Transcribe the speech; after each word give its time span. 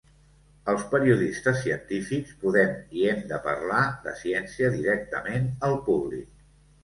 Els 0.71 0.85
periodistes 0.93 1.59
científics 1.65 2.31
podem 2.45 2.71
i 3.01 3.05
hem 3.11 3.21
de 3.33 3.39
parlar 3.45 3.83
de 4.07 4.13
ciència 4.23 4.71
directament 4.79 5.47
al 5.69 5.77
públic. 5.91 6.27